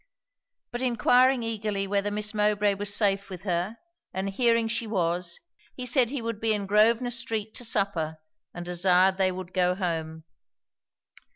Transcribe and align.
But 0.71 0.81
enquiring 0.81 1.43
eagerly 1.43 1.85
whether 1.85 2.09
Miss 2.09 2.33
Mowbray 2.33 2.73
was 2.73 2.91
safe 2.91 3.29
with 3.29 3.43
her, 3.43 3.77
and 4.11 4.31
hearing 4.31 4.67
she 4.67 4.87
was, 4.87 5.39
he 5.75 5.85
said 5.85 6.09
he 6.09 6.23
would 6.23 6.41
be 6.41 6.53
in 6.53 6.65
Grosvenor 6.65 7.11
street 7.11 7.53
to 7.53 7.63
supper, 7.63 8.17
and 8.51 8.65
desired 8.65 9.19
they 9.19 9.31
would 9.31 9.53
go 9.53 9.75
home. 9.75 10.23